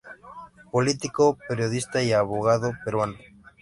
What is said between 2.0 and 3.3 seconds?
y abogado peruano.